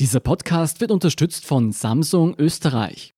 Dieser 0.00 0.18
Podcast 0.18 0.80
wird 0.80 0.90
unterstützt 0.90 1.46
von 1.46 1.70
Samsung 1.70 2.34
Österreich. 2.36 3.14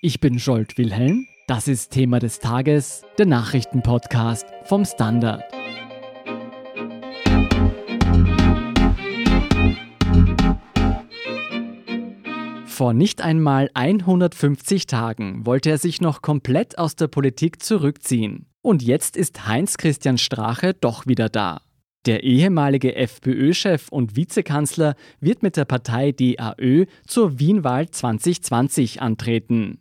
Ich 0.00 0.18
bin 0.18 0.38
Scholt 0.38 0.78
Wilhelm. 0.78 1.26
Das 1.46 1.68
ist 1.68 1.90
Thema 1.90 2.20
des 2.20 2.38
Tages, 2.38 3.02
der 3.18 3.26
Nachrichtenpodcast 3.26 4.46
vom 4.64 4.86
Standard. 4.86 5.42
Vor 12.64 12.94
nicht 12.94 13.20
einmal 13.20 13.68
150 13.74 14.86
Tagen 14.86 15.44
wollte 15.44 15.68
er 15.68 15.76
sich 15.76 16.00
noch 16.00 16.22
komplett 16.22 16.78
aus 16.78 16.96
der 16.96 17.08
Politik 17.08 17.62
zurückziehen. 17.62 18.46
Und 18.62 18.82
jetzt 18.82 19.18
ist 19.18 19.46
Heinz 19.46 19.76
Christian 19.76 20.16
Strache 20.16 20.72
doch 20.72 21.06
wieder 21.06 21.28
da. 21.28 21.60
Der 22.04 22.24
ehemalige 22.24 22.96
FPÖ-Chef 22.96 23.88
und 23.88 24.16
Vizekanzler 24.16 24.96
wird 25.20 25.44
mit 25.44 25.56
der 25.56 25.64
Partei 25.64 26.10
DAÖ 26.10 26.86
zur 27.06 27.38
Wienwahl 27.38 27.88
2020 27.90 29.00
antreten. 29.00 29.78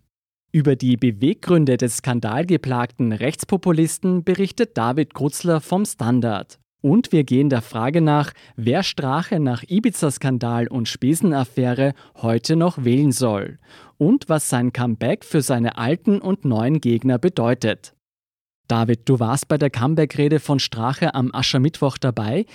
Über 0.51 0.75
die 0.75 0.97
Beweggründe 0.97 1.77
des 1.77 1.97
skandalgeplagten 1.97 3.11
Rechtspopulisten 3.11 4.23
berichtet 4.23 4.77
David 4.77 5.15
Grutzler 5.15 5.61
vom 5.61 5.83
Standard. 5.85 6.59
Und 6.81 7.11
wir 7.11 7.23
gehen 7.23 7.49
der 7.49 7.61
Frage 7.61 8.01
nach, 8.01 8.33
wer 8.55 8.83
Strache 8.83 9.39
nach 9.39 9.63
Ibiza-Skandal 9.67 10.67
und 10.67 10.87
Spesenaffäre 10.87 11.93
heute 12.21 12.55
noch 12.55 12.83
wählen 12.83 13.11
soll 13.11 13.57
und 13.97 14.29
was 14.29 14.49
sein 14.49 14.73
Comeback 14.73 15.23
für 15.23 15.41
seine 15.41 15.77
alten 15.77 16.19
und 16.19 16.43
neuen 16.45 16.81
Gegner 16.81 17.17
bedeutet. 17.17 17.93
David, 18.71 19.01
du 19.09 19.19
warst 19.19 19.49
bei 19.49 19.57
der 19.57 19.69
Comeback-Rede 19.69 20.39
von 20.39 20.57
Strache 20.57 21.13
am 21.13 21.29
Aschermittwoch 21.33 21.97
dabei. 21.97 22.45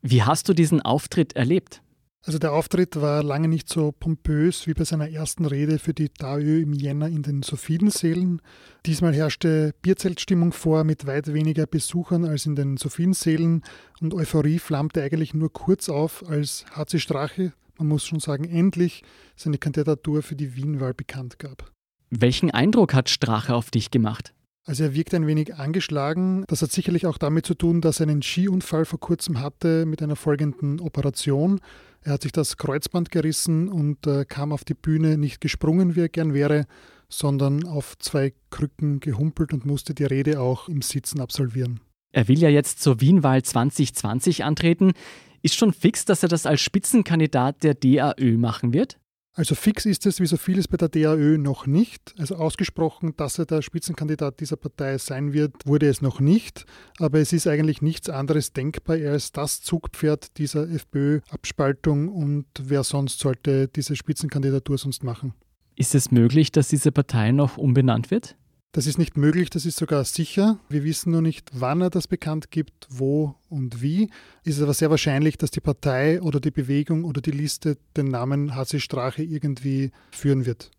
Wie 0.00 0.22
hast 0.22 0.48
du 0.48 0.54
diesen 0.54 0.80
Auftritt 0.80 1.36
erlebt? 1.36 1.82
Also 2.24 2.38
der 2.38 2.54
Auftritt 2.54 2.98
war 2.98 3.22
lange 3.22 3.46
nicht 3.46 3.68
so 3.68 3.92
pompös 3.92 4.66
wie 4.66 4.72
bei 4.72 4.84
seiner 4.84 5.10
ersten 5.10 5.44
Rede 5.44 5.78
für 5.78 5.92
die 5.92 6.08
DAÖ 6.08 6.62
im 6.62 6.72
Jänner 6.72 7.08
in 7.08 7.20
den 7.22 7.42
Sophiensälen. 7.42 8.40
Diesmal 8.86 9.14
herrschte 9.14 9.74
Bierzeltstimmung 9.82 10.54
vor 10.54 10.82
mit 10.84 11.06
weit 11.06 11.34
weniger 11.34 11.66
Besuchern 11.66 12.24
als 12.24 12.46
in 12.46 12.56
den 12.56 12.78
Sophiensälen 12.78 13.62
und 14.00 14.14
Euphorie 14.14 14.58
flammte 14.58 15.02
eigentlich 15.02 15.34
nur 15.34 15.52
kurz 15.52 15.90
auf, 15.90 16.26
als 16.26 16.64
HC 16.74 17.00
Strache, 17.00 17.52
man 17.76 17.88
muss 17.88 18.06
schon 18.06 18.20
sagen, 18.20 18.44
endlich 18.44 19.02
seine 19.36 19.58
Kandidatur 19.58 20.22
für 20.22 20.36
die 20.36 20.56
Wienwahl 20.56 20.94
bekannt 20.94 21.38
gab. 21.38 21.70
Welchen 22.08 22.50
Eindruck 22.50 22.94
hat 22.94 23.10
Strache 23.10 23.54
auf 23.54 23.70
dich 23.70 23.90
gemacht? 23.90 24.32
Also 24.66 24.82
er 24.82 24.94
wirkt 24.94 25.14
ein 25.14 25.28
wenig 25.28 25.54
angeschlagen. 25.54 26.44
Das 26.48 26.60
hat 26.60 26.72
sicherlich 26.72 27.06
auch 27.06 27.18
damit 27.18 27.46
zu 27.46 27.54
tun, 27.54 27.80
dass 27.80 28.00
er 28.00 28.08
einen 28.08 28.22
Skiunfall 28.22 28.84
vor 28.84 28.98
kurzem 28.98 29.40
hatte 29.40 29.86
mit 29.86 30.02
einer 30.02 30.16
folgenden 30.16 30.80
Operation. 30.80 31.60
Er 32.02 32.14
hat 32.14 32.22
sich 32.22 32.32
das 32.32 32.56
Kreuzband 32.56 33.12
gerissen 33.12 33.68
und 33.68 34.08
äh, 34.08 34.24
kam 34.24 34.52
auf 34.52 34.64
die 34.64 34.74
Bühne 34.74 35.18
nicht 35.18 35.40
gesprungen, 35.40 35.94
wie 35.94 36.00
er 36.00 36.08
gern 36.08 36.34
wäre, 36.34 36.66
sondern 37.08 37.64
auf 37.64 37.96
zwei 37.98 38.32
Krücken 38.50 38.98
gehumpelt 38.98 39.52
und 39.52 39.64
musste 39.64 39.94
die 39.94 40.04
Rede 40.04 40.40
auch 40.40 40.68
im 40.68 40.82
Sitzen 40.82 41.20
absolvieren. 41.20 41.78
Er 42.12 42.26
will 42.26 42.38
ja 42.38 42.48
jetzt 42.48 42.82
zur 42.82 43.00
Wienwahl 43.00 43.42
2020 43.42 44.42
antreten. 44.42 44.94
Ist 45.42 45.54
schon 45.54 45.72
fix, 45.72 46.04
dass 46.04 46.24
er 46.24 46.28
das 46.28 46.44
als 46.44 46.60
Spitzenkandidat 46.60 47.62
der 47.62 47.74
DAÖ 47.74 48.36
machen 48.36 48.72
wird? 48.72 48.98
Also 49.36 49.54
fix 49.54 49.84
ist 49.84 50.06
es, 50.06 50.18
wie 50.18 50.26
so 50.26 50.38
vieles 50.38 50.66
bei 50.66 50.78
der 50.78 50.88
DAÖ, 50.88 51.36
noch 51.36 51.66
nicht. 51.66 52.14
Also 52.16 52.36
ausgesprochen, 52.36 53.12
dass 53.18 53.38
er 53.38 53.44
der 53.44 53.60
Spitzenkandidat 53.60 54.40
dieser 54.40 54.56
Partei 54.56 54.96
sein 54.96 55.34
wird, 55.34 55.52
wurde 55.66 55.88
es 55.88 56.00
noch 56.00 56.20
nicht. 56.20 56.64
Aber 56.98 57.18
es 57.18 57.34
ist 57.34 57.46
eigentlich 57.46 57.82
nichts 57.82 58.08
anderes 58.08 58.54
denkbar. 58.54 58.96
Er 58.96 59.14
ist 59.14 59.36
das 59.36 59.60
Zugpferd 59.60 60.38
dieser 60.38 60.66
FPÖ-Abspaltung 60.70 62.08
und 62.08 62.46
wer 62.62 62.82
sonst 62.82 63.18
sollte 63.18 63.68
diese 63.68 63.94
Spitzenkandidatur 63.94 64.78
sonst 64.78 65.04
machen? 65.04 65.34
Ist 65.74 65.94
es 65.94 66.10
möglich, 66.10 66.50
dass 66.50 66.68
diese 66.68 66.90
Partei 66.90 67.32
noch 67.32 67.58
umbenannt 67.58 68.10
wird? 68.10 68.36
Das 68.76 68.86
ist 68.86 68.98
nicht 68.98 69.16
möglich, 69.16 69.48
das 69.48 69.64
ist 69.64 69.78
sogar 69.78 70.04
sicher. 70.04 70.58
Wir 70.68 70.84
wissen 70.84 71.10
nur 71.10 71.22
nicht, 71.22 71.48
wann 71.54 71.80
er 71.80 71.88
das 71.88 72.06
bekannt 72.06 72.50
gibt, 72.50 72.86
wo 72.90 73.34
und 73.48 73.80
wie. 73.80 74.10
Es 74.44 74.58
ist 74.58 74.62
aber 74.62 74.74
sehr 74.74 74.90
wahrscheinlich, 74.90 75.38
dass 75.38 75.50
die 75.50 75.62
Partei 75.62 76.20
oder 76.20 76.40
die 76.40 76.50
Bewegung 76.50 77.04
oder 77.04 77.22
die 77.22 77.30
Liste 77.30 77.78
den 77.96 78.08
Namen 78.08 78.54
HC 78.54 78.80
Strache 78.80 79.22
irgendwie 79.22 79.92
führen 80.10 80.44
wird. 80.44 80.72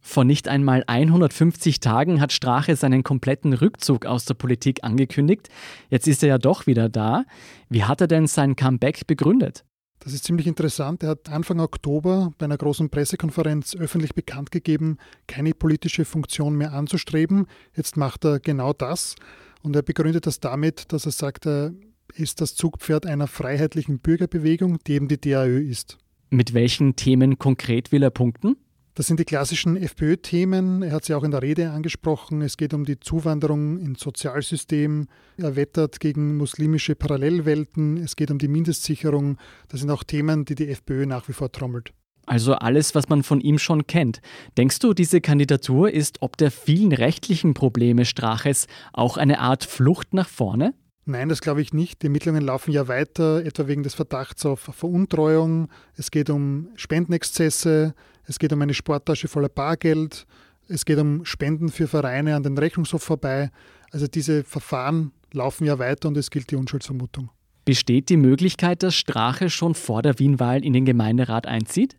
Vor 0.00 0.24
nicht 0.24 0.48
einmal 0.48 0.82
150 0.86 1.80
Tagen 1.80 2.22
hat 2.22 2.32
Strache 2.32 2.74
seinen 2.74 3.02
kompletten 3.02 3.52
Rückzug 3.52 4.06
aus 4.06 4.24
der 4.24 4.32
Politik 4.32 4.82
angekündigt. 4.82 5.50
Jetzt 5.90 6.08
ist 6.08 6.22
er 6.22 6.30
ja 6.30 6.38
doch 6.38 6.66
wieder 6.66 6.88
da. 6.88 7.26
Wie 7.68 7.84
hat 7.84 8.00
er 8.00 8.06
denn 8.06 8.28
sein 8.28 8.56
Comeback 8.56 9.06
begründet? 9.06 9.62
Das 10.06 10.14
ist 10.14 10.22
ziemlich 10.22 10.46
interessant. 10.46 11.02
Er 11.02 11.08
hat 11.08 11.28
Anfang 11.30 11.58
Oktober 11.58 12.32
bei 12.38 12.44
einer 12.44 12.56
großen 12.56 12.90
Pressekonferenz 12.90 13.74
öffentlich 13.74 14.14
bekannt 14.14 14.52
gegeben, 14.52 14.98
keine 15.26 15.52
politische 15.52 16.04
Funktion 16.04 16.54
mehr 16.54 16.74
anzustreben. 16.74 17.48
Jetzt 17.74 17.96
macht 17.96 18.24
er 18.24 18.38
genau 18.38 18.72
das 18.72 19.16
und 19.62 19.74
er 19.74 19.82
begründet 19.82 20.28
das 20.28 20.38
damit, 20.38 20.92
dass 20.92 21.06
er 21.06 21.10
sagt, 21.10 21.46
er 21.46 21.74
ist 22.14 22.40
das 22.40 22.54
Zugpferd 22.54 23.04
einer 23.04 23.26
freiheitlichen 23.26 23.98
Bürgerbewegung, 23.98 24.78
die 24.86 24.92
eben 24.92 25.08
die 25.08 25.20
DAÖ 25.20 25.58
ist. 25.58 25.98
Mit 26.30 26.54
welchen 26.54 26.94
Themen 26.94 27.40
konkret 27.40 27.90
will 27.90 28.04
er 28.04 28.10
punkten? 28.10 28.56
Das 28.96 29.06
sind 29.06 29.20
die 29.20 29.26
klassischen 29.26 29.76
FPÖ-Themen. 29.76 30.82
Er 30.82 30.92
hat 30.92 31.04
sie 31.04 31.12
auch 31.12 31.22
in 31.22 31.30
der 31.30 31.42
Rede 31.42 31.70
angesprochen. 31.70 32.40
Es 32.40 32.56
geht 32.56 32.72
um 32.72 32.86
die 32.86 32.98
Zuwanderung 32.98 33.78
ins 33.78 34.00
Sozialsystem. 34.00 35.08
Er 35.36 35.54
wettert 35.54 36.00
gegen 36.00 36.38
muslimische 36.38 36.94
Parallelwelten. 36.94 37.98
Es 37.98 38.16
geht 38.16 38.30
um 38.30 38.38
die 38.38 38.48
Mindestsicherung. 38.48 39.36
Das 39.68 39.80
sind 39.80 39.90
auch 39.90 40.02
Themen, 40.02 40.46
die 40.46 40.54
die 40.54 40.70
FPÖ 40.70 41.04
nach 41.04 41.28
wie 41.28 41.34
vor 41.34 41.52
trommelt. 41.52 41.92
Also 42.24 42.54
alles, 42.54 42.94
was 42.94 43.10
man 43.10 43.22
von 43.22 43.42
ihm 43.42 43.58
schon 43.58 43.86
kennt. 43.86 44.22
Denkst 44.56 44.78
du, 44.78 44.94
diese 44.94 45.20
Kandidatur 45.20 45.90
ist 45.90 46.22
ob 46.22 46.38
der 46.38 46.50
vielen 46.50 46.92
rechtlichen 46.92 47.52
Probleme 47.52 48.06
Straches 48.06 48.66
auch 48.94 49.18
eine 49.18 49.40
Art 49.40 49.64
Flucht 49.64 50.14
nach 50.14 50.28
vorne? 50.28 50.72
Nein, 51.04 51.28
das 51.28 51.42
glaube 51.42 51.60
ich 51.60 51.74
nicht. 51.74 52.00
Die 52.02 52.06
Ermittlungen 52.06 52.42
laufen 52.42 52.72
ja 52.72 52.88
weiter, 52.88 53.44
etwa 53.44 53.68
wegen 53.68 53.82
des 53.82 53.94
Verdachts 53.94 54.44
auf 54.46 54.60
Veruntreuung. 54.60 55.68
Es 55.96 56.10
geht 56.10 56.30
um 56.30 56.70
Spendenexzesse, 56.74 57.94
es 58.26 58.38
geht 58.38 58.52
um 58.52 58.62
eine 58.62 58.74
Sporttasche 58.74 59.28
voller 59.28 59.48
Bargeld, 59.48 60.26
es 60.68 60.84
geht 60.84 60.98
um 60.98 61.24
Spenden 61.24 61.68
für 61.68 61.86
Vereine 61.86 62.34
an 62.34 62.42
den 62.42 62.58
Rechnungshof 62.58 63.02
vorbei. 63.02 63.50
Also 63.92 64.08
diese 64.08 64.42
Verfahren 64.42 65.12
laufen 65.32 65.64
ja 65.64 65.78
weiter 65.78 66.08
und 66.08 66.16
es 66.16 66.30
gilt 66.30 66.50
die 66.50 66.56
Unschuldsvermutung. 66.56 67.30
Besteht 67.64 68.08
die 68.08 68.16
Möglichkeit, 68.16 68.82
dass 68.82 68.94
Strache 68.94 69.50
schon 69.50 69.74
vor 69.74 70.02
der 70.02 70.18
Wienwahl 70.18 70.64
in 70.64 70.72
den 70.72 70.84
Gemeinderat 70.84 71.46
einzieht? 71.46 71.96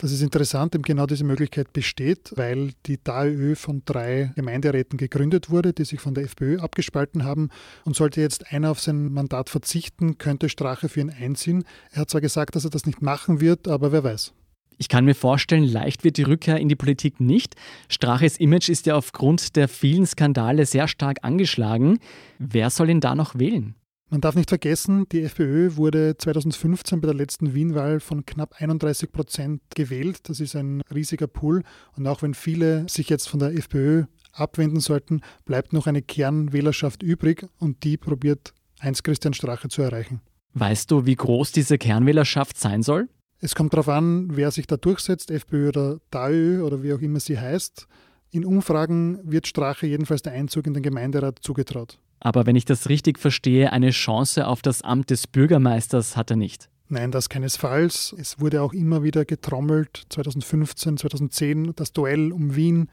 Das 0.00 0.12
ist 0.12 0.22
interessant, 0.22 0.76
eben 0.76 0.84
genau 0.84 1.06
diese 1.06 1.24
Möglichkeit 1.24 1.72
besteht, 1.72 2.32
weil 2.36 2.70
die 2.86 3.02
DAÖ 3.02 3.56
von 3.56 3.82
drei 3.84 4.30
Gemeinderäten 4.36 4.96
gegründet 4.96 5.50
wurde, 5.50 5.72
die 5.72 5.84
sich 5.84 6.00
von 6.00 6.14
der 6.14 6.22
FPÖ 6.22 6.60
abgespalten 6.60 7.24
haben. 7.24 7.48
Und 7.84 7.96
sollte 7.96 8.20
jetzt 8.20 8.52
einer 8.52 8.70
auf 8.70 8.80
sein 8.80 9.12
Mandat 9.12 9.50
verzichten, 9.50 10.16
könnte 10.16 10.48
Strache 10.48 10.88
für 10.88 11.00
ihn 11.00 11.10
einziehen. 11.10 11.64
Er 11.90 12.02
hat 12.02 12.10
zwar 12.10 12.20
gesagt, 12.20 12.54
dass 12.54 12.64
er 12.64 12.70
das 12.70 12.86
nicht 12.86 13.02
machen 13.02 13.40
wird, 13.40 13.66
aber 13.66 13.90
wer 13.90 14.04
weiß. 14.04 14.34
Ich 14.78 14.88
kann 14.88 15.04
mir 15.04 15.14
vorstellen, 15.14 15.64
leicht 15.64 16.04
wird 16.04 16.16
die 16.16 16.22
Rückkehr 16.22 16.58
in 16.58 16.68
die 16.68 16.76
Politik 16.76 17.18
nicht. 17.20 17.56
Straches 17.88 18.38
Image 18.38 18.68
ist 18.68 18.86
ja 18.86 18.94
aufgrund 18.94 19.56
der 19.56 19.66
vielen 19.68 20.06
Skandale 20.06 20.66
sehr 20.66 20.86
stark 20.86 21.18
angeschlagen. 21.22 21.98
Wer 22.38 22.70
soll 22.70 22.88
ihn 22.88 23.00
da 23.00 23.16
noch 23.16 23.36
wählen? 23.36 23.74
Man 24.10 24.22
darf 24.22 24.36
nicht 24.36 24.48
vergessen, 24.48 25.06
die 25.12 25.22
FPÖ 25.22 25.76
wurde 25.76 26.16
2015 26.16 27.00
bei 27.00 27.06
der 27.06 27.14
letzten 27.14 27.52
Wienwahl 27.54 28.00
von 28.00 28.24
knapp 28.24 28.54
31 28.58 29.12
Prozent 29.12 29.60
gewählt. 29.74 30.20
Das 30.30 30.40
ist 30.40 30.56
ein 30.56 30.80
riesiger 30.94 31.26
Pool. 31.26 31.62
Und 31.94 32.06
auch 32.06 32.22
wenn 32.22 32.32
viele 32.32 32.88
sich 32.88 33.10
jetzt 33.10 33.28
von 33.28 33.40
der 33.40 33.52
FPÖ 33.52 34.04
abwenden 34.32 34.80
sollten, 34.80 35.20
bleibt 35.44 35.74
noch 35.74 35.86
eine 35.86 36.00
Kernwählerschaft 36.00 37.02
übrig 37.02 37.46
und 37.58 37.84
die 37.84 37.98
probiert 37.98 38.54
Heinz-Christian 38.80 39.34
Strache 39.34 39.68
zu 39.68 39.82
erreichen. 39.82 40.22
Weißt 40.54 40.90
du, 40.90 41.04
wie 41.04 41.16
groß 41.16 41.52
diese 41.52 41.76
Kernwählerschaft 41.76 42.58
sein 42.58 42.82
soll? 42.82 43.08
Es 43.40 43.54
kommt 43.54 43.72
darauf 43.72 43.88
an, 43.88 44.36
wer 44.36 44.50
sich 44.50 44.66
da 44.66 44.76
durchsetzt, 44.76 45.30
FPÖ 45.30 45.68
oder 45.68 46.00
DAÖ 46.10 46.62
oder 46.62 46.82
wie 46.82 46.92
auch 46.92 47.00
immer 47.00 47.20
sie 47.20 47.38
heißt. 47.38 47.86
In 48.30 48.44
Umfragen 48.44 49.20
wird 49.22 49.46
Strache 49.46 49.86
jedenfalls 49.86 50.22
der 50.22 50.32
Einzug 50.32 50.66
in 50.66 50.74
den 50.74 50.82
Gemeinderat 50.82 51.38
zugetraut. 51.40 51.98
Aber 52.20 52.46
wenn 52.46 52.56
ich 52.56 52.64
das 52.64 52.88
richtig 52.88 53.18
verstehe, 53.18 53.72
eine 53.72 53.90
Chance 53.90 54.46
auf 54.46 54.60
das 54.60 54.82
Amt 54.82 55.10
des 55.10 55.28
Bürgermeisters 55.28 56.16
hat 56.16 56.30
er 56.30 56.36
nicht. 56.36 56.68
Nein, 56.88 57.12
das 57.12 57.28
keinesfalls. 57.28 58.14
Es 58.18 58.40
wurde 58.40 58.60
auch 58.62 58.72
immer 58.72 59.02
wieder 59.02 59.24
getrommelt. 59.24 60.02
2015, 60.08 60.96
2010 60.96 61.72
das 61.76 61.92
Duell 61.92 62.32
um 62.32 62.56
Wien. 62.56 62.90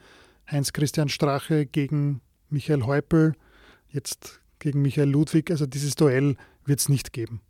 Heinz-Christian 0.52 1.10
Strache 1.10 1.66
gegen 1.66 2.22
Michael 2.50 2.84
Häupl, 2.84 3.34
jetzt 3.90 4.42
gegen 4.60 4.82
Michael 4.84 5.10
Ludwig. 5.10 5.50
Also 5.50 5.66
dieses 5.66 5.96
Duell 5.96 6.36
wird 6.66 6.80
es 6.80 6.90
nicht 6.90 7.14
geben. 7.14 7.42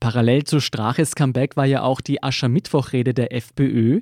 Parallel 0.00 0.44
zu 0.44 0.60
Straches 0.60 1.14
Comeback 1.14 1.56
war 1.56 1.66
ja 1.66 1.82
auch 1.82 2.00
die 2.00 2.22
Aschermittwochrede 2.22 3.14
der 3.14 3.32
FPÖ. 3.32 4.00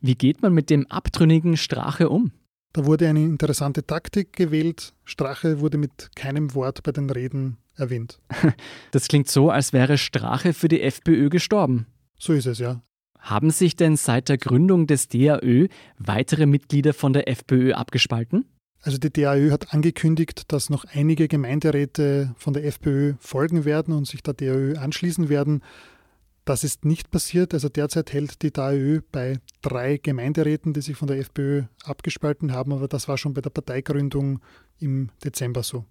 Wie 0.00 0.14
geht 0.14 0.42
man 0.42 0.54
mit 0.54 0.70
dem 0.70 0.86
abtrünnigen 0.90 1.56
Strache 1.56 2.08
um? 2.08 2.32
Da 2.72 2.86
wurde 2.86 3.08
eine 3.08 3.22
interessante 3.22 3.86
Taktik 3.86 4.32
gewählt. 4.32 4.94
Strache 5.04 5.60
wurde 5.60 5.78
mit 5.78 6.10
keinem 6.16 6.54
Wort 6.54 6.82
bei 6.82 6.92
den 6.92 7.08
Reden 7.08 7.58
erwähnt. 7.76 8.20
Das 8.90 9.08
klingt 9.08 9.28
so, 9.28 9.50
als 9.50 9.72
wäre 9.72 9.98
Strache 9.98 10.52
für 10.52 10.68
die 10.68 10.80
FPÖ 10.80 11.28
gestorben. 11.28 11.86
So 12.18 12.32
ist 12.32 12.46
es, 12.46 12.58
ja. 12.58 12.82
Haben 13.18 13.50
sich 13.50 13.76
denn 13.76 13.96
seit 13.96 14.28
der 14.28 14.38
Gründung 14.38 14.86
des 14.86 15.08
DAÖ 15.08 15.68
weitere 15.98 16.46
Mitglieder 16.46 16.92
von 16.92 17.12
der 17.12 17.28
FPÖ 17.28 17.72
abgespalten? 17.72 18.44
Also 18.84 18.98
die 18.98 19.10
DAÖ 19.10 19.50
hat 19.50 19.72
angekündigt, 19.72 20.52
dass 20.52 20.68
noch 20.68 20.84
einige 20.84 21.26
Gemeinderäte 21.26 22.34
von 22.36 22.52
der 22.52 22.66
FPÖ 22.66 23.14
folgen 23.18 23.64
werden 23.64 23.94
und 23.94 24.06
sich 24.06 24.22
der 24.22 24.34
DAÖ 24.34 24.76
anschließen 24.76 25.30
werden. 25.30 25.62
Das 26.44 26.64
ist 26.64 26.84
nicht 26.84 27.10
passiert. 27.10 27.54
Also 27.54 27.70
derzeit 27.70 28.12
hält 28.12 28.42
die 28.42 28.52
DAÖ 28.52 29.00
bei 29.10 29.38
drei 29.62 29.96
Gemeinderäten, 29.96 30.74
die 30.74 30.82
sich 30.82 30.96
von 30.96 31.08
der 31.08 31.18
FPÖ 31.18 31.62
abgespalten 31.82 32.52
haben, 32.52 32.74
aber 32.74 32.86
das 32.86 33.08
war 33.08 33.16
schon 33.16 33.32
bei 33.32 33.40
der 33.40 33.48
Parteigründung 33.48 34.40
im 34.78 35.08
Dezember 35.24 35.62
so. 35.62 35.86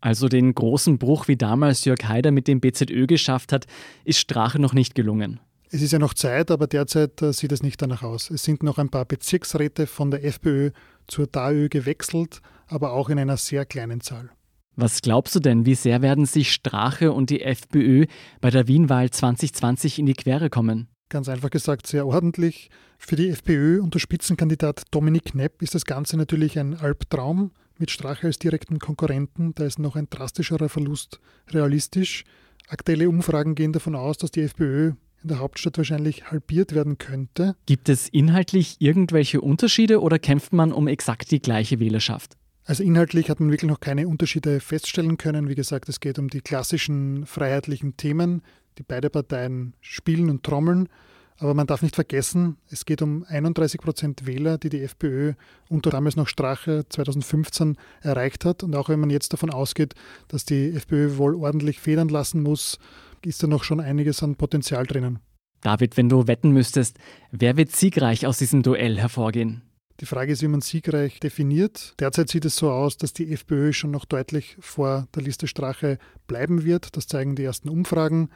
Also 0.00 0.28
den 0.28 0.54
großen 0.54 0.96
Bruch, 0.96 1.28
wie 1.28 1.36
damals 1.36 1.84
Jörg 1.84 2.02
Haider 2.04 2.30
mit 2.30 2.48
dem 2.48 2.60
BZÖ 2.60 3.06
geschafft 3.06 3.52
hat, 3.52 3.66
ist 4.04 4.20
Strache 4.20 4.58
noch 4.58 4.72
nicht 4.72 4.94
gelungen. 4.94 5.38
Es 5.70 5.82
ist 5.82 5.92
ja 5.92 5.98
noch 5.98 6.14
Zeit, 6.14 6.50
aber 6.50 6.66
derzeit 6.66 7.20
äh, 7.20 7.32
sieht 7.32 7.52
es 7.52 7.62
nicht 7.62 7.82
danach 7.82 8.02
aus. 8.02 8.30
Es 8.30 8.42
sind 8.42 8.62
noch 8.62 8.78
ein 8.78 8.88
paar 8.88 9.04
Bezirksräte 9.04 9.86
von 9.86 10.10
der 10.10 10.24
FPÖ 10.24 10.70
zur 11.06 11.26
DAÖ 11.26 11.68
gewechselt, 11.68 12.40
aber 12.68 12.92
auch 12.92 13.10
in 13.10 13.18
einer 13.18 13.36
sehr 13.36 13.66
kleinen 13.66 14.00
Zahl. 14.00 14.30
Was 14.76 15.02
glaubst 15.02 15.34
du 15.34 15.40
denn, 15.40 15.66
wie 15.66 15.74
sehr 15.74 16.00
werden 16.00 16.24
sich 16.24 16.52
Strache 16.52 17.12
und 17.12 17.28
die 17.28 17.42
FPÖ 17.42 18.06
bei 18.40 18.48
der 18.48 18.66
Wienwahl 18.66 19.10
2020 19.10 19.98
in 19.98 20.06
die 20.06 20.14
Quere 20.14 20.48
kommen? 20.48 20.88
Ganz 21.10 21.28
einfach 21.28 21.50
gesagt, 21.50 21.86
sehr 21.86 22.06
ordentlich. 22.06 22.70
Für 22.98 23.16
die 23.16 23.28
FPÖ 23.28 23.82
und 23.82 23.92
der 23.92 23.98
Spitzenkandidat 23.98 24.84
Dominik 24.90 25.32
Knepp 25.32 25.60
ist 25.60 25.74
das 25.74 25.84
Ganze 25.84 26.16
natürlich 26.16 26.58
ein 26.58 26.74
Albtraum 26.74 27.50
mit 27.76 27.90
Strache 27.90 28.28
als 28.28 28.38
direkten 28.38 28.78
Konkurrenten. 28.78 29.54
Da 29.54 29.64
ist 29.64 29.78
noch 29.78 29.96
ein 29.96 30.08
drastischerer 30.08 30.68
Verlust 30.70 31.20
realistisch. 31.50 32.24
Aktuelle 32.68 33.08
Umfragen 33.08 33.54
gehen 33.54 33.72
davon 33.72 33.94
aus, 33.94 34.16
dass 34.16 34.30
die 34.30 34.42
FPÖ 34.42 34.92
in 35.22 35.28
der 35.28 35.38
Hauptstadt 35.38 35.78
wahrscheinlich 35.78 36.30
halbiert 36.30 36.74
werden 36.74 36.98
könnte. 36.98 37.56
Gibt 37.66 37.88
es 37.88 38.08
inhaltlich 38.08 38.76
irgendwelche 38.78 39.40
Unterschiede 39.40 40.00
oder 40.00 40.18
kämpft 40.18 40.52
man 40.52 40.72
um 40.72 40.88
exakt 40.88 41.30
die 41.30 41.40
gleiche 41.40 41.80
Wählerschaft? 41.80 42.36
Also 42.64 42.82
inhaltlich 42.82 43.30
hat 43.30 43.40
man 43.40 43.50
wirklich 43.50 43.70
noch 43.70 43.80
keine 43.80 44.06
Unterschiede 44.08 44.60
feststellen 44.60 45.16
können. 45.16 45.48
Wie 45.48 45.54
gesagt, 45.54 45.88
es 45.88 46.00
geht 46.00 46.18
um 46.18 46.28
die 46.28 46.42
klassischen 46.42 47.24
freiheitlichen 47.24 47.96
Themen, 47.96 48.42
die 48.76 48.82
beide 48.82 49.08
Parteien 49.08 49.72
spielen 49.80 50.28
und 50.28 50.42
trommeln. 50.42 50.88
Aber 51.38 51.54
man 51.54 51.66
darf 51.66 51.82
nicht 51.82 51.94
vergessen, 51.94 52.56
es 52.68 52.84
geht 52.84 53.00
um 53.00 53.24
31 53.28 53.80
Prozent 53.80 54.26
Wähler, 54.26 54.58
die 54.58 54.70
die 54.70 54.82
FPÖ 54.82 55.34
unter 55.68 55.90
damals 55.90 56.16
noch 56.16 56.26
Strache 56.26 56.84
2015 56.88 57.76
erreicht 58.02 58.44
hat. 58.44 58.64
Und 58.64 58.74
auch 58.74 58.88
wenn 58.88 58.98
man 58.98 59.10
jetzt 59.10 59.32
davon 59.32 59.50
ausgeht, 59.50 59.94
dass 60.26 60.44
die 60.44 60.72
FPÖ 60.72 61.16
wohl 61.16 61.36
ordentlich 61.36 61.78
federn 61.78 62.08
lassen 62.08 62.42
muss, 62.42 62.78
ist 63.26 63.42
da 63.42 63.46
noch 63.46 63.64
schon 63.64 63.80
einiges 63.80 64.22
an 64.22 64.36
Potenzial 64.36 64.86
drinnen. 64.86 65.18
David, 65.60 65.96
wenn 65.96 66.08
du 66.08 66.26
wetten 66.26 66.50
müsstest, 66.50 66.98
wer 67.30 67.56
wird 67.56 67.72
siegreich 67.72 68.26
aus 68.26 68.38
diesem 68.38 68.62
Duell 68.62 68.98
hervorgehen? 68.98 69.62
Die 70.00 70.06
Frage 70.06 70.32
ist, 70.32 70.42
wie 70.42 70.48
man 70.48 70.60
siegreich 70.60 71.18
definiert. 71.18 71.94
Derzeit 71.98 72.28
sieht 72.28 72.44
es 72.44 72.54
so 72.54 72.70
aus, 72.70 72.96
dass 72.96 73.12
die 73.12 73.32
FPÖ 73.32 73.72
schon 73.72 73.90
noch 73.90 74.04
deutlich 74.04 74.56
vor 74.60 75.08
der 75.16 75.22
Liste 75.22 75.48
Strache 75.48 75.98
bleiben 76.28 76.64
wird. 76.64 76.96
Das 76.96 77.08
zeigen 77.08 77.34
die 77.34 77.42
ersten 77.42 77.68
Umfragen. 77.68 78.30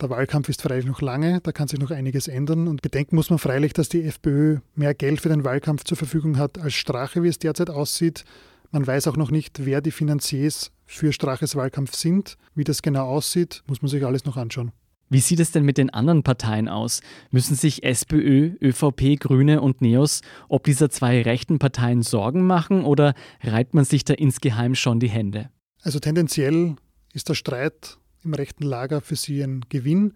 Der 0.00 0.10
Wahlkampf 0.10 0.48
ist 0.48 0.62
freilich 0.62 0.86
noch 0.86 1.00
lange, 1.00 1.40
da 1.42 1.52
kann 1.52 1.68
sich 1.68 1.78
noch 1.78 1.90
einiges 1.90 2.28
ändern. 2.28 2.68
Und 2.68 2.82
bedenken 2.82 3.16
muss 3.16 3.30
man 3.30 3.38
freilich, 3.38 3.72
dass 3.72 3.88
die 3.88 4.02
FPÖ 4.02 4.58
mehr 4.74 4.94
Geld 4.94 5.20
für 5.20 5.28
den 5.30 5.44
Wahlkampf 5.44 5.84
zur 5.84 5.96
Verfügung 5.96 6.36
hat 6.36 6.58
als 6.58 6.74
Strache, 6.74 7.22
wie 7.22 7.28
es 7.28 7.38
derzeit 7.38 7.70
aussieht. 7.70 8.24
Man 8.72 8.86
weiß 8.86 9.08
auch 9.08 9.16
noch 9.16 9.32
nicht, 9.32 9.64
wer 9.64 9.80
die 9.80 9.90
Finanziers 9.90 10.70
für 10.86 11.12
Straches 11.12 11.56
Wahlkampf 11.56 11.94
sind. 11.94 12.36
Wie 12.54 12.62
das 12.62 12.82
genau 12.82 13.06
aussieht, 13.06 13.62
muss 13.66 13.82
man 13.82 13.88
sich 13.88 14.04
alles 14.04 14.24
noch 14.24 14.36
anschauen. 14.36 14.70
Wie 15.08 15.18
sieht 15.18 15.40
es 15.40 15.50
denn 15.50 15.64
mit 15.64 15.76
den 15.76 15.90
anderen 15.90 16.22
Parteien 16.22 16.68
aus? 16.68 17.00
Müssen 17.32 17.56
sich 17.56 17.82
SPÖ, 17.82 18.54
ÖVP, 18.62 19.18
Grüne 19.18 19.60
und 19.60 19.80
Neos 19.80 20.20
ob 20.48 20.62
dieser 20.62 20.88
zwei 20.88 21.20
rechten 21.22 21.58
Parteien 21.58 22.02
Sorgen 22.02 22.46
machen 22.46 22.84
oder 22.84 23.14
reibt 23.42 23.74
man 23.74 23.84
sich 23.84 24.04
da 24.04 24.14
insgeheim 24.14 24.76
schon 24.76 25.00
die 25.00 25.10
Hände? 25.10 25.50
Also 25.82 25.98
tendenziell 25.98 26.76
ist 27.12 27.28
der 27.28 27.34
Streit 27.34 27.98
im 28.22 28.34
rechten 28.34 28.62
Lager 28.62 29.00
für 29.00 29.16
sie 29.16 29.42
ein 29.42 29.64
Gewinn. 29.68 30.14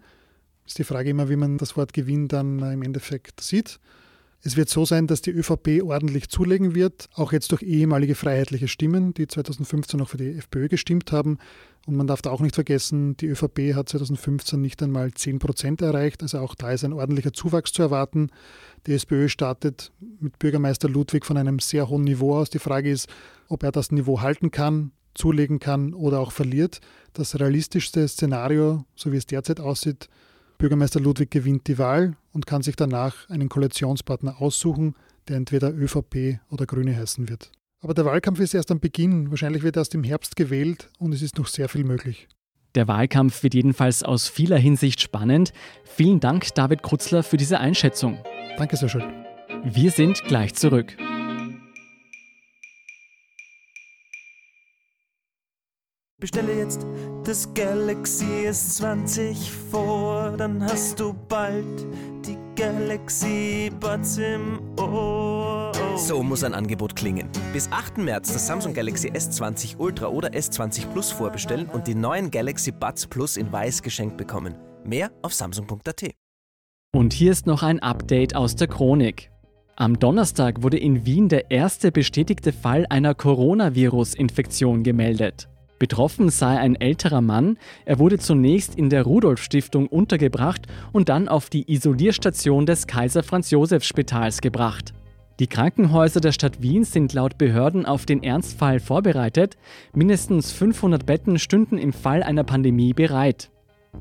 Ist 0.65 0.79
die 0.79 0.85
Frage 0.85 1.09
immer, 1.09 1.27
wie 1.29 1.35
man 1.35 1.57
das 1.57 1.75
Wort 1.75 1.91
Gewinn 1.91 2.29
dann 2.29 2.59
im 2.59 2.81
Endeffekt 2.81 3.41
sieht. 3.41 3.81
Es 4.41 4.57
wird 4.57 4.69
so 4.69 4.85
sein, 4.85 5.07
dass 5.07 5.21
die 5.21 5.31
ÖVP 5.31 5.81
ordentlich 5.83 6.29
zulegen 6.29 6.75
wird, 6.75 7.09
auch 7.15 7.31
jetzt 7.31 7.51
durch 7.51 7.63
ehemalige 7.63 8.13
freiheitliche 8.13 8.67
Stimmen, 8.67 9.13
die 9.13 9.27
2015 9.27 9.99
noch 9.99 10.09
für 10.09 10.17
die 10.17 10.37
FPÖ 10.37 10.67
gestimmt 10.67 11.11
haben. 11.11 11.39
Und 11.87 11.95
man 11.95 12.07
darf 12.07 12.21
da 12.21 12.29
auch 12.29 12.41
nicht 12.41 12.55
vergessen, 12.55 13.17
die 13.17 13.27
ÖVP 13.27 13.73
hat 13.73 13.89
2015 13.89 14.61
nicht 14.61 14.81
einmal 14.83 15.11
10 15.11 15.39
Prozent 15.39 15.81
erreicht, 15.81 16.21
also 16.21 16.39
auch 16.39 16.55
da 16.55 16.71
ist 16.71 16.83
ein 16.83 16.93
ordentlicher 16.93 17.33
Zuwachs 17.33 17.71
zu 17.71 17.81
erwarten. 17.81 18.29
Die 18.85 18.93
SPÖ 18.93 19.29
startet 19.29 19.91
mit 20.19 20.37
Bürgermeister 20.37 20.89
Ludwig 20.89 21.25
von 21.25 21.37
einem 21.37 21.59
sehr 21.59 21.89
hohen 21.89 22.03
Niveau 22.03 22.35
aus. 22.35 22.49
Die 22.51 22.59
Frage 22.59 22.91
ist, 22.91 23.07
ob 23.47 23.63
er 23.63 23.71
das 23.71 23.91
Niveau 23.91 24.21
halten 24.21 24.51
kann, 24.51 24.91
zulegen 25.15 25.59
kann 25.59 25.93
oder 25.93 26.19
auch 26.19 26.31
verliert. 26.31 26.81
Das 27.13 27.39
realistischste 27.39 28.07
Szenario, 28.07 28.85
so 28.95 29.11
wie 29.11 29.17
es 29.17 29.25
derzeit 29.25 29.59
aussieht, 29.59 30.07
Bürgermeister 30.57 30.99
Ludwig 30.99 31.31
gewinnt 31.31 31.67
die 31.67 31.77
Wahl 31.77 32.15
und 32.35 32.45
kann 32.45 32.61
sich 32.61 32.75
danach 32.75 33.27
einen 33.29 33.49
Koalitionspartner 33.49 34.41
aussuchen, 34.41 34.93
der 35.27 35.37
entweder 35.37 35.73
ÖVP 35.73 36.39
oder 36.51 36.65
Grüne 36.65 36.95
heißen 36.95 37.29
wird. 37.29 37.51
Aber 37.81 37.93
der 37.93 38.05
Wahlkampf 38.05 38.39
ist 38.39 38.53
erst 38.53 38.71
am 38.71 38.79
Beginn. 38.79 39.31
Wahrscheinlich 39.31 39.63
wird 39.63 39.77
erst 39.77 39.95
im 39.95 40.03
Herbst 40.03 40.35
gewählt 40.35 40.89
und 40.99 41.13
es 41.13 41.21
ist 41.21 41.37
noch 41.37 41.47
sehr 41.47 41.69
viel 41.69 41.85
möglich. 41.85 42.27
Der 42.75 42.89
Wahlkampf 42.89 43.41
wird 43.41 43.53
jedenfalls 43.53 44.03
aus 44.03 44.27
vieler 44.27 44.57
Hinsicht 44.57 44.99
spannend. 44.99 45.53
Vielen 45.85 46.19
Dank, 46.19 46.53
David 46.55 46.83
Krutzler, 46.83 47.23
für 47.23 47.37
diese 47.37 47.59
Einschätzung. 47.59 48.19
Danke 48.57 48.75
sehr 48.75 48.89
schön. 48.89 49.25
Wir 49.63 49.91
sind 49.91 50.21
gleich 50.25 50.53
zurück. 50.55 50.97
Bestelle 56.19 56.57
jetzt 56.57 56.85
das 57.23 57.53
Galaxy 57.53 58.25
S20 58.47 59.35
vor, 59.69 60.14
dann 60.35 60.63
hast 60.63 60.99
du 60.99 61.13
bald 61.27 61.85
die 62.25 62.37
Galaxy 62.55 63.71
Buds 63.79 64.17
im 64.17 64.59
Ohr. 64.77 65.71
So 65.97 66.23
muss 66.23 66.43
ein 66.43 66.53
Angebot 66.53 66.95
klingen. 66.95 67.29
Bis 67.53 67.71
8. 67.71 67.97
März 67.97 68.33
das 68.33 68.47
Samsung 68.47 68.73
Galaxy 68.73 69.09
S20 69.09 69.77
Ultra 69.77 70.07
oder 70.07 70.29
S20 70.29 70.87
Plus 70.87 71.11
vorbestellen 71.11 71.67
und 71.67 71.87
die 71.87 71.95
neuen 71.95 72.31
Galaxy 72.31 72.71
Buds 72.71 73.07
Plus 73.07 73.37
in 73.37 73.51
weiß 73.51 73.81
geschenkt 73.81 74.17
bekommen. 74.17 74.55
Mehr 74.83 75.11
auf 75.21 75.33
samsung.at. 75.33 76.11
Und 76.93 77.13
hier 77.13 77.31
ist 77.31 77.45
noch 77.45 77.63
ein 77.63 77.79
Update 77.79 78.35
aus 78.35 78.55
der 78.55 78.67
Chronik. 78.67 79.31
Am 79.75 79.99
Donnerstag 79.99 80.63
wurde 80.63 80.77
in 80.77 81.05
Wien 81.05 81.27
der 81.27 81.51
erste 81.51 81.91
bestätigte 81.91 82.53
Fall 82.53 82.85
einer 82.89 83.13
Coronavirus-Infektion 83.13 84.83
gemeldet. 84.83 85.49
Betroffen 85.79 86.29
sei 86.29 86.57
ein 86.57 86.75
älterer 86.75 87.21
Mann. 87.21 87.57
Er 87.85 87.99
wurde 87.99 88.17
zunächst 88.17 88.75
in 88.75 88.89
der 88.89 89.03
Rudolf 89.03 89.41
Stiftung 89.41 89.87
untergebracht 89.87 90.67
und 90.93 91.09
dann 91.09 91.27
auf 91.27 91.49
die 91.49 91.71
Isolierstation 91.71 92.65
des 92.65 92.87
Kaiser 92.87 93.23
Franz 93.23 93.51
Josef 93.51 93.83
Spitals 93.83 94.41
gebracht. 94.41 94.93
Die 95.39 95.47
Krankenhäuser 95.47 96.21
der 96.21 96.31
Stadt 96.31 96.61
Wien 96.61 96.85
sind 96.85 97.11
laut 97.11 97.37
Behörden 97.37 97.85
auf 97.85 98.05
den 98.05 98.23
Ernstfall 98.23 98.79
vorbereitet. 98.79 99.57
Mindestens 99.93 100.53
500 100.53 101.05
Betten 101.05 101.39
stünden 101.39 101.77
im 101.77 101.91
Fall 101.91 102.23
einer 102.23 102.45
Pandemie 102.45 102.93
bereit. 102.93 103.51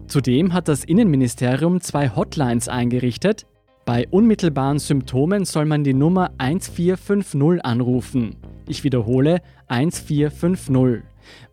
Zudem 0.07 0.53
hat 0.53 0.69
das 0.69 0.85
Innenministerium 0.85 1.81
zwei 1.81 2.11
Hotlines 2.11 2.69
eingerichtet. 2.69 3.47
Bei 3.85 4.07
unmittelbaren 4.09 4.79
Symptomen 4.79 5.45
soll 5.45 5.67
man 5.67 5.83
die 5.83 5.93
Nummer 5.93 6.31
1450 6.39 7.65
anrufen. 7.65 8.37
Ich 8.69 8.85
wiederhole 8.85 9.43
1450. 9.67 11.03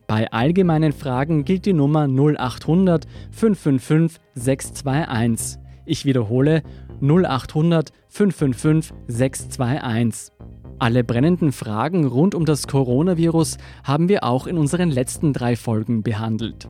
Bei 0.07 0.31
allgemeinen 0.31 0.91
Fragen 0.91 1.45
gilt 1.45 1.65
die 1.65 1.73
Nummer 1.73 2.07
0800 2.07 3.05
555 3.31 4.21
621. 4.35 5.59
Ich 5.85 6.05
wiederhole 6.05 6.63
0800 7.01 7.91
555 8.09 8.93
621. 9.07 10.33
Alle 10.79 11.03
brennenden 11.03 11.51
Fragen 11.51 12.05
rund 12.05 12.33
um 12.33 12.45
das 12.45 12.67
Coronavirus 12.67 13.57
haben 13.83 14.09
wir 14.09 14.23
auch 14.23 14.47
in 14.47 14.57
unseren 14.57 14.89
letzten 14.89 15.31
drei 15.31 15.55
Folgen 15.55 16.01
behandelt. 16.01 16.69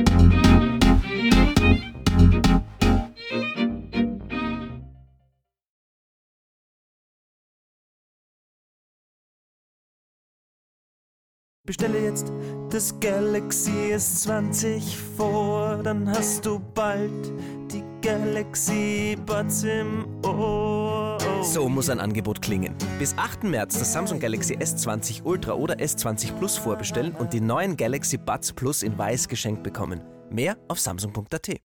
Bestelle 11.63 12.03
jetzt 12.03 12.33
das 12.71 12.99
Galaxy 12.99 13.93
S20 13.93 14.81
vor, 15.15 15.79
dann 15.83 16.09
hast 16.09 16.43
du 16.43 16.59
bald 16.73 17.31
die 17.71 17.83
Galaxy 18.01 19.15
Buds 19.27 19.63
im 19.63 20.07
Ohr. 20.25 21.19
So 21.43 21.69
muss 21.69 21.91
ein 21.91 21.99
Angebot 21.99 22.41
klingen. 22.41 22.73
Bis 22.97 23.15
8. 23.15 23.43
März 23.43 23.77
das 23.77 23.93
Samsung 23.93 24.19
Galaxy 24.19 24.55
S20 24.55 25.23
Ultra 25.23 25.53
oder 25.53 25.75
S20 25.75 26.33
Plus 26.33 26.57
vorbestellen 26.57 27.13
und 27.13 27.31
die 27.31 27.41
neuen 27.41 27.77
Galaxy 27.77 28.17
Buds 28.17 28.51
Plus 28.53 28.81
in 28.81 28.97
weiß 28.97 29.27
geschenkt 29.27 29.61
bekommen. 29.61 30.01
Mehr 30.31 30.57
auf 30.67 30.79
samsung.at. 30.79 31.59